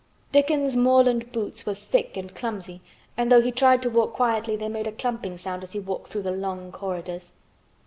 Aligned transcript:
Dickon's 0.31 0.75
moorland 0.75 1.31
boots 1.31 1.63
were 1.63 1.75
thick 1.75 2.17
and 2.17 2.33
clumsy 2.33 2.81
and 3.15 3.31
though 3.31 3.43
he 3.43 3.51
tried 3.51 3.83
to 3.83 3.89
walk 3.91 4.13
quietly 4.13 4.55
they 4.55 4.67
made 4.67 4.87
a 4.87 4.91
clumping 4.91 5.37
sound 5.37 5.61
as 5.61 5.73
he 5.73 5.79
walked 5.79 6.07
through 6.09 6.23
the 6.23 6.31
long 6.31 6.71
corridors. 6.71 7.33